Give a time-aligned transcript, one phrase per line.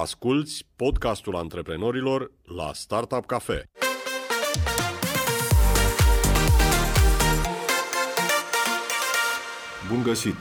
[0.00, 3.70] Asculți podcastul antreprenorilor la Startup Cafe.
[9.88, 10.36] Bun găsit!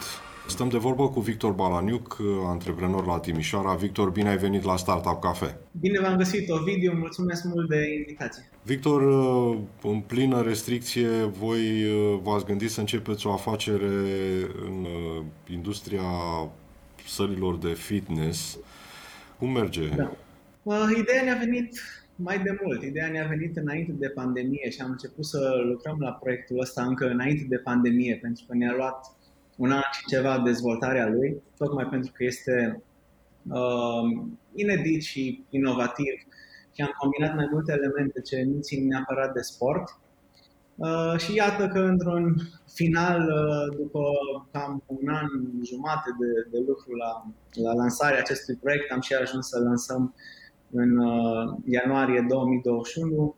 [0.47, 3.73] Stăm de vorbă cu Victor Balaniuc, antreprenor la Timișoara.
[3.73, 5.60] Victor, bine ai venit la Startup Cafe.
[5.80, 8.50] Bine v-am găsit, Ovidiu, mulțumesc mult de invitație.
[8.64, 9.02] Victor,
[9.82, 11.62] în plină restricție, voi
[12.22, 13.88] v-ați gândit să începeți o afacere
[14.66, 14.88] în
[15.52, 16.04] industria
[17.08, 18.58] sălilor de fitness.
[19.39, 19.88] Cum merge?
[19.88, 20.11] Da.
[20.63, 21.80] Uh, ideea ne-a venit
[22.16, 22.84] mai de mult.
[22.84, 27.05] Ideea ne-a venit înainte de pandemie și am început să lucrăm la proiectul ăsta încă
[27.09, 29.16] înainte de pandemie, pentru că ne-a luat
[29.57, 32.84] un an și ceva dezvoltarea lui, tocmai pentru că este
[33.49, 36.13] uh, inedit și inovativ
[36.76, 39.99] și am combinat mai multe elemente ce nu țin neapărat de sport.
[40.75, 42.35] Uh, și iată că într-un
[42.73, 43.99] final, uh, după
[44.52, 45.27] cam un an
[45.63, 47.25] jumate de, de lucru la,
[47.63, 50.13] la lansarea acestui proiect, am și ajuns să lansăm
[50.71, 53.35] în uh, ianuarie 2021,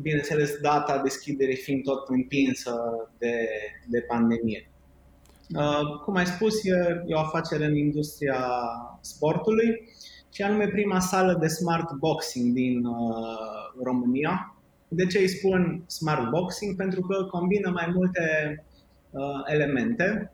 [0.00, 2.74] bineînțeles data deschiderii fiind tot împinsă
[3.18, 3.48] de,
[3.86, 4.70] de pandemie.
[5.56, 8.44] Uh, cum ai spus, e, e o afacere în industria
[9.00, 9.82] sportului
[10.32, 14.54] și anume prima sală de smart boxing din uh, România.
[14.92, 16.76] De ce îi spun smart boxing?
[16.76, 18.24] Pentru că combină mai multe
[19.10, 20.32] uh, elemente,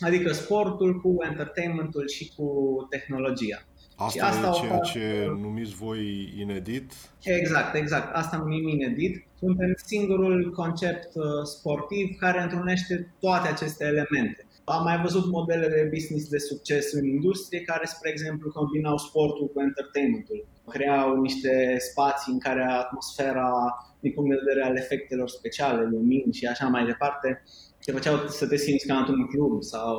[0.00, 2.46] adică sportul cu entertainmentul și cu
[2.90, 3.62] tehnologia.
[3.96, 6.92] Asta, și asta e ceea ce numiți voi inedit?
[7.22, 8.14] Exact, exact.
[8.14, 9.26] Asta numim inedit.
[9.38, 14.46] Suntem singurul concept uh, sportiv care întrunește toate aceste elemente.
[14.64, 19.50] Am mai văzut modele de business de succes în industrie care, spre exemplu, combinau sportul
[19.54, 20.46] cu entertainmentul.
[20.68, 23.52] Creau niște spații în care atmosfera,
[24.00, 27.42] din punct de vedere al efectelor speciale, lumini și așa mai departe,
[27.84, 29.96] te făceau să te simți ca într-un club sau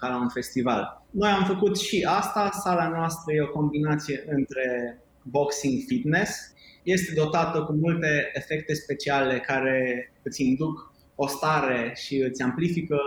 [0.00, 1.04] ca la un festival.
[1.10, 7.62] Noi am făcut și asta, sala noastră e o combinație între boxing fitness, este dotată
[7.62, 12.98] cu multe efecte speciale care îți induc o stare și îți amplifică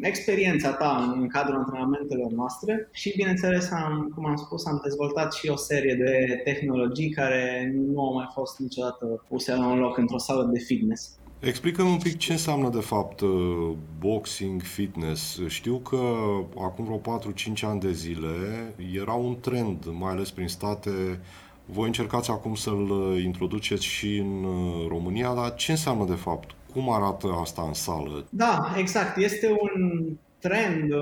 [0.00, 5.48] experiența ta în cadrul antrenamentelor noastre și, bineînțeles, am, cum am spus, am dezvoltat și
[5.48, 10.18] o serie de tehnologii care nu au mai fost niciodată puse la un loc într-o
[10.18, 11.16] sală de fitness.
[11.40, 15.40] Explică un pic ce înseamnă de fapt uh, boxing, fitness.
[15.46, 15.96] Știu că
[16.58, 17.32] acum vreo 4-5
[17.62, 18.28] ani de zile
[18.94, 20.90] era un trend, mai ales prin state.
[21.64, 26.50] Voi încercați acum să-l uh, introduceți și în uh, România, dar ce înseamnă de fapt?
[26.72, 28.26] Cum arată asta în sală?
[28.30, 29.16] Da, exact.
[29.16, 30.02] Este un
[30.38, 30.92] trend,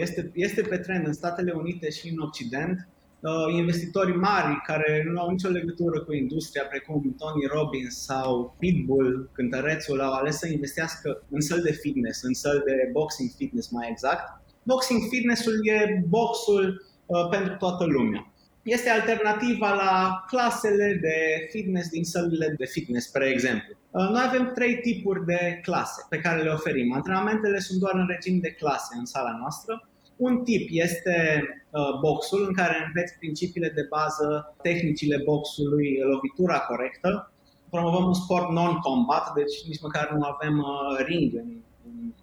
[0.00, 2.88] este, este pe trend în Statele Unite și în Occident.
[3.20, 9.30] Uh, investitori mari care nu au nicio legătură cu industria, precum Tony Robbins sau Pitbull,
[9.32, 13.88] cântărețul, au ales să investească în săl de fitness, în săl de boxing fitness mai
[13.90, 14.40] exact.
[14.62, 18.29] Boxing fitnessul e boxul uh, pentru toată lumea.
[18.62, 23.76] Este alternativa la clasele de fitness din sălile de fitness, spre exemplu.
[23.90, 26.92] Uh, noi avem trei tipuri de clase pe care le oferim.
[26.92, 29.88] Antrenamentele sunt doar în regim de clase în sala noastră.
[30.16, 37.32] Un tip este uh, boxul, în care înveți principiile de bază, tehnicile boxului, lovitura corectă.
[37.70, 41.48] Promovăm un sport non-combat, deci nici măcar nu avem uh, ring în,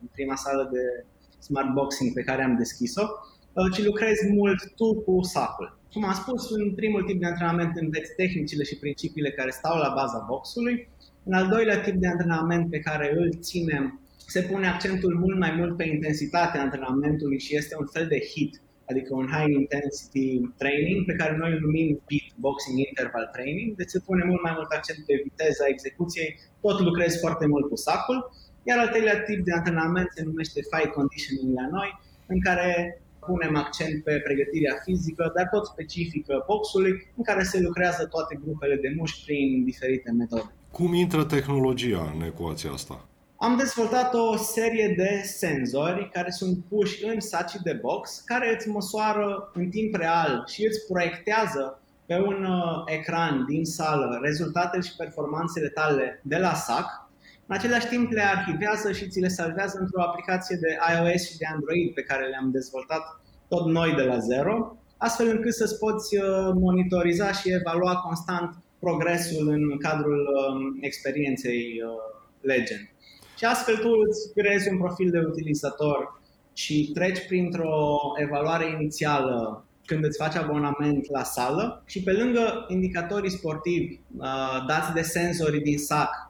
[0.01, 1.05] în prima sală de
[1.39, 3.05] smart boxing pe care am deschis-o,
[3.53, 5.77] uh, ci lucrezi mult tu cu sacul.
[5.93, 9.91] Cum am spus, în primul tip de antrenament înveți tehnicile și principiile care stau la
[9.95, 10.89] baza boxului.
[11.23, 15.53] În al doilea tip de antrenament pe care îl ținem se pune accentul mult mai
[15.59, 21.05] mult pe intensitatea antrenamentului și este un fel de hit, adică un high intensity training
[21.05, 24.71] pe care noi îl numim beat boxing interval training, deci se pune mult mai mult
[24.71, 26.29] accent pe viteza execuției,
[26.61, 28.17] tot lucrezi foarte mult cu sacul,
[28.63, 31.89] iar al treilea tip de antrenament se numește fight conditioning la noi,
[32.33, 38.05] în care punem accent pe pregătirea fizică, dar tot specifică boxului, în care se lucrează
[38.05, 40.51] toate grupele de mușchi prin diferite metode.
[40.71, 43.05] Cum intră tehnologia în ecuația asta?
[43.39, 48.69] Am dezvoltat o serie de senzori care sunt puși în sacii de box, care îți
[48.69, 54.95] măsoară în timp real și îți proiectează pe un uh, ecran din sală rezultatele și
[54.95, 57.06] performanțele tale de la sac.
[57.49, 61.45] În același timp le arhivează și ți le salvează într-o aplicație de iOS și de
[61.53, 63.03] Android pe care le-am dezvoltat
[63.47, 66.23] tot noi de la zero, astfel încât să-ți poți uh,
[66.53, 72.89] monitoriza și evalua constant progresul în cadrul um, experienței uh, Legend.
[73.37, 76.21] Și astfel tu îți creezi un profil de utilizator
[76.53, 83.31] și treci printr-o evaluare inițială când îți faci abonament la sală și pe lângă indicatorii
[83.31, 86.26] sportivi uh, dați de senzorii din sac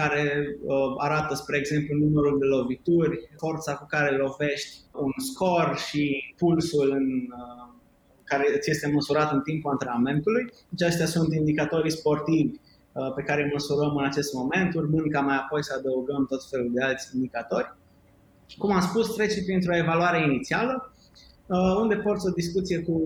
[0.00, 0.24] care
[0.62, 6.88] uh, arată, spre exemplu, numărul de lovituri, forța cu care lovești, un scor și pulsul
[6.90, 7.06] în
[7.40, 7.66] uh,
[8.24, 10.44] care ți este măsurat în timpul antrenamentului.
[10.68, 15.20] Deci acestea sunt indicatorii sportivi uh, pe care îi măsurăm în acest moment, urmând ca
[15.20, 17.74] mai apoi să adăugăm tot felul de alți indicatori.
[18.58, 20.74] Cum am spus, trece printr-o evaluare inițială,
[21.46, 22.96] uh, unde porți o discuție cu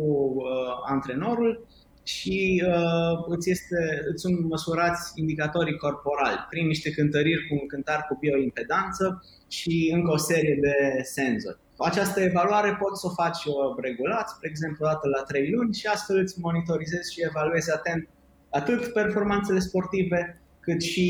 [0.86, 1.66] antrenorul
[2.02, 8.06] și uh, îți, este, îți sunt măsurați indicatorii corporali prin niște cântăriri cu un cântar
[8.08, 11.58] cu bioimpedanță și încă o serie de senzori.
[11.76, 15.74] Această evaluare poți să o faci uh, regulat, spre exemplu, o dată la 3 luni
[15.74, 18.08] și astfel îți monitorizezi și evaluezi atent
[18.50, 21.06] atât performanțele sportive cât și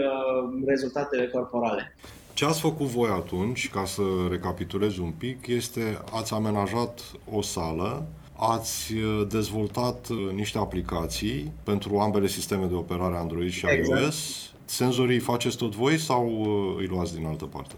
[0.00, 1.96] uh, rezultatele corporale.
[2.34, 7.00] Ce ați făcut voi atunci, ca să recapitulez un pic, este ați amenajat
[7.30, 8.06] o sală
[8.36, 14.00] ați uh, dezvoltat uh, niște aplicații pentru ambele sisteme de operare Android și exact.
[14.00, 14.52] iOS.
[14.64, 17.74] Senzorii faceți tot voi sau uh, îi luați din altă parte?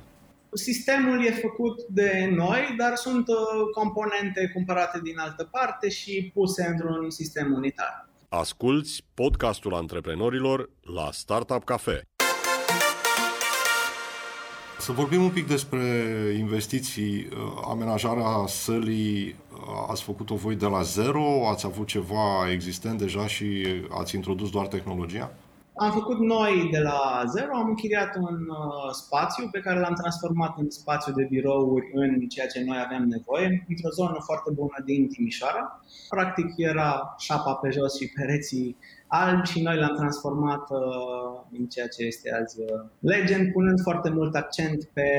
[0.53, 3.27] Sistemul e făcut de noi, dar sunt
[3.75, 8.09] componente cumpărate din altă parte și puse într-un sistem unitar.
[8.29, 12.03] Asculți podcastul antreprenorilor la Startup Cafe.
[14.87, 15.83] Să vorbim un pic despre
[16.39, 17.29] investiții.
[17.71, 19.37] Amenajarea sălii
[19.89, 21.49] ați făcut-o voi de la zero?
[21.49, 23.67] Ați avut ceva existent deja și
[24.01, 25.33] ați introdus doar tehnologia?
[25.75, 30.59] Am făcut noi de la zero, am închiriat un uh, spațiu pe care l-am transformat
[30.59, 35.09] în spațiu de birouri în ceea ce noi aveam nevoie, într-o zonă foarte bună din
[35.09, 35.81] Timișoara.
[36.09, 38.77] Practic era șapa pe jos și pereții
[39.07, 40.79] alb și noi l-am transformat uh,
[41.59, 42.67] în ceea ce este azi uh,
[42.99, 45.11] Legend, punând foarte mult accent pe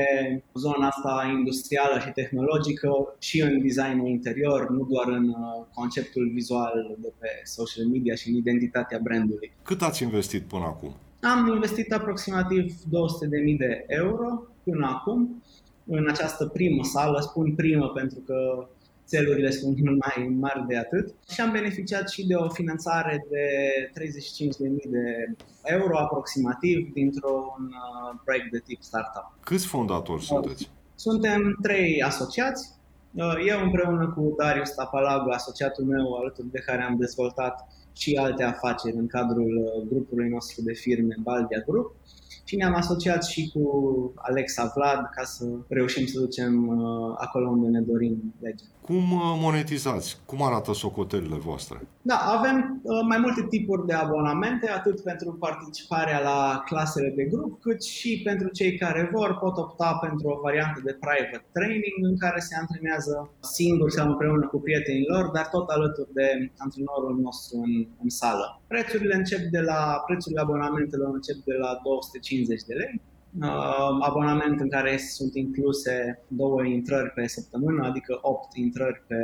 [0.54, 2.88] zona asta industrială și tehnologică
[3.18, 8.28] și în designul interior, nu doar în uh, conceptul vizual de pe social media și
[8.28, 9.52] în identitatea brandului.
[9.62, 10.96] Cât ați investit până acum?
[11.20, 15.42] Am investit aproximativ 200.000 de euro până acum
[15.90, 18.68] în această primă sală, spun primă pentru că
[19.08, 23.46] țelurile sunt mult mai mari de atât și am beneficiat și de o finanțare de
[24.00, 29.26] 35.000 de euro aproximativ dintr-un uh, proiect de tip startup.
[29.44, 30.70] Câți fondatori sunteți?
[30.94, 32.70] Suntem trei asociați.
[33.14, 37.54] Uh, eu împreună cu Darius Tapalagu, asociatul meu alături de care am dezvoltat
[37.92, 41.94] și alte afaceri în cadrul uh, grupului nostru de firme Baldia Group
[42.48, 43.62] și ne-am asociat și cu
[44.16, 46.70] Alexa Vlad ca să reușim să ducem
[47.16, 48.64] acolo unde ne dorim legea.
[48.88, 50.08] Cum uh, monetizați?
[50.30, 51.76] Cum arată socotelile voastre?
[52.10, 57.60] Da, avem uh, mai multe tipuri de abonamente, atât pentru participarea la clasele de grup,
[57.60, 62.16] cât și pentru cei care vor pot opta pentru o variantă de private training în
[62.24, 66.28] care se antrenează singur sau împreună cu prietenii lor, dar tot alături de
[66.64, 67.72] antrenorul nostru în,
[68.02, 68.46] în sală.
[68.66, 73.00] Prețurile încep de la prețurile abonamentelor încep de la 250 de lei.
[73.40, 79.16] Uh, abonament în care sunt incluse două intrări pe săptămână, adică 8 intrări pe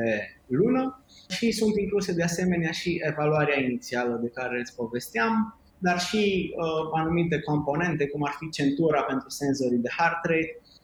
[0.47, 1.05] lună.
[1.29, 7.01] Și sunt incluse de asemenea și evaluarea inițială de care îți povesteam, dar și uh,
[7.01, 10.84] anumite componente, cum ar fi centura pentru senzorii de heart rate, Uh,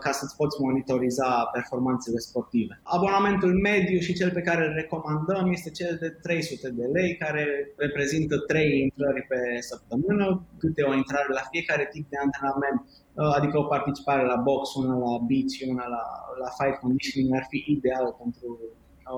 [0.00, 2.80] ca să-ți poți monitoriza performanțele sportive.
[2.82, 7.44] Abonamentul mediu și cel pe care îl recomandăm este cel de 300 de lei, care
[7.76, 13.58] reprezintă 3 intrări pe săptămână, câte o intrare la fiecare tip de antrenament, uh, adică
[13.58, 16.04] o participare la box, una la beach și una la,
[16.42, 18.48] la fight conditioning ar fi ideal pentru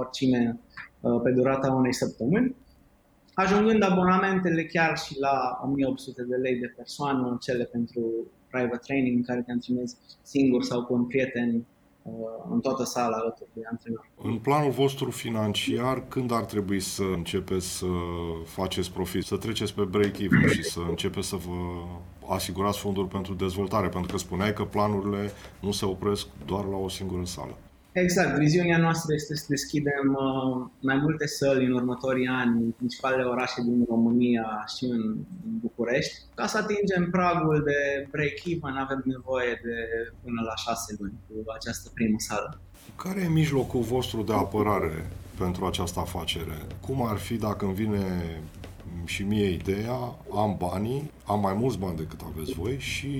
[0.00, 0.60] oricine
[1.00, 2.56] uh, pe durata unei săptămâni
[3.44, 8.02] ajungând abonamentele chiar și la 1800 de lei de persoană, cele pentru
[8.56, 11.66] private training în care te antrenezi singur sau cu un prieten
[12.02, 12.12] uh,
[12.50, 14.10] în toată sala alături de antrenor.
[14.22, 17.86] În planul vostru financiar, când ar trebui să începeți să
[18.44, 21.58] faceți profit, să treceți pe break-even și să începeți să vă
[22.28, 23.88] asigurați fonduri pentru dezvoltare?
[23.88, 27.58] Pentru că spuneai că planurile nu se opresc doar la o singură sală.
[28.04, 28.38] Exact.
[28.38, 33.62] Viziunea noastră este să deschidem uh, mai multe săli în următorii ani în principalele orașe
[33.62, 35.16] din România și în
[35.60, 36.14] București.
[36.34, 39.76] Ca să atingem pragul de break-even avem nevoie de
[40.22, 42.60] până la șase luni cu această primă sală.
[42.96, 45.06] Care e mijlocul vostru de apărare
[45.38, 46.58] pentru această afacere?
[46.86, 48.04] Cum ar fi dacă îmi vine
[49.04, 49.98] și mie ideea,
[50.34, 53.10] am banii, am mai mulți bani decât aveți voi și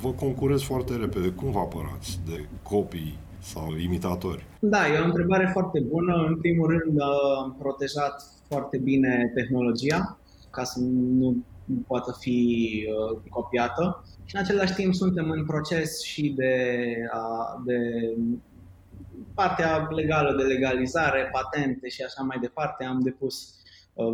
[0.00, 1.28] vă concurez foarte repede.
[1.28, 3.18] Cum vă apărați de copii
[3.52, 4.46] sau imitatori?
[4.60, 6.14] Da, e o întrebare foarte bună.
[6.28, 7.00] În primul rând,
[7.40, 10.18] am protejat foarte bine tehnologia
[10.50, 10.80] ca să
[11.20, 11.44] nu
[11.86, 12.40] poată fi
[12.88, 16.54] uh, copiată și în același timp suntem în proces și de,
[17.64, 17.78] de
[19.34, 22.84] partea legală de legalizare, patente și așa mai departe.
[22.84, 23.65] Am depus Uh,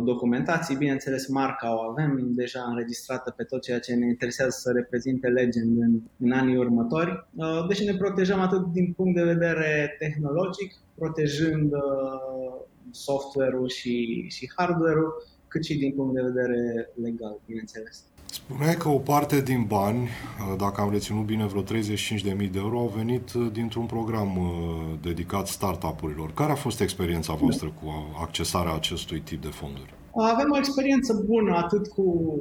[0.03, 0.75] documentații.
[0.75, 5.81] Bineînțeles, marca o avem deja înregistrată pe tot ceea ce ne interesează să reprezinte Legend
[5.81, 7.27] în, în anii următori.
[7.67, 12.61] Deci ne protejăm atât din punct de vedere tehnologic, protejând uh,
[12.91, 15.13] software-ul și, și hardware-ul,
[15.47, 18.03] cât și din punct de vedere legal, bineînțeles.
[18.33, 20.09] Spuneai că o parte din bani,
[20.57, 24.39] dacă am reținut bine vreo 35.000 de euro, au venit dintr-un program
[25.01, 26.33] dedicat startup-urilor.
[26.33, 29.93] Care a fost experiența voastră cu accesarea acestui tip de fonduri?
[30.15, 32.37] Avem o experiență bună atât cu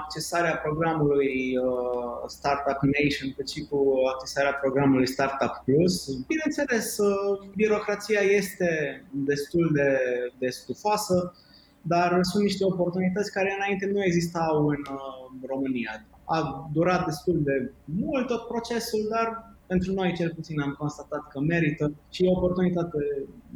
[0.00, 3.78] accesarea programului uh, Startup Nation, cât și cu
[4.12, 5.94] accesarea programului Startup Plus.
[6.26, 8.68] Bineînțeles, uh, birocrația este
[9.10, 9.98] destul de,
[10.38, 11.34] de stufoasă,
[11.82, 16.04] dar sunt niște oportunități care înainte nu existau în uh, România.
[16.24, 21.40] A durat destul de mult tot procesul, dar pentru noi cel puțin am constatat că
[21.40, 22.98] merită și e o oportunitate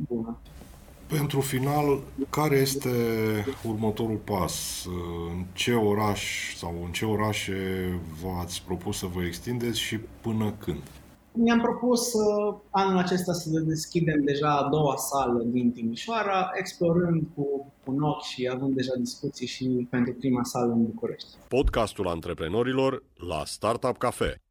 [0.09, 0.39] bună.
[1.07, 1.99] Pentru final,
[2.31, 2.91] care este
[3.69, 4.87] următorul pas?
[5.31, 7.55] În ce oraș sau în ce orașe
[8.23, 10.83] v-ați propus să vă extindeți și până când?
[11.37, 17.73] Mi-am propus uh, anul acesta să deschidem deja a doua sală din Timișoara, explorând cu
[17.85, 21.29] un ochi și având deja discuții și pentru prima sală în București.
[21.49, 24.46] Podcastul antreprenorilor la Startup Cafe.